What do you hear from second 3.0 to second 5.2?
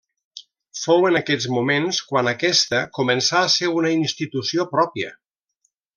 començà a ser una institució pròpia.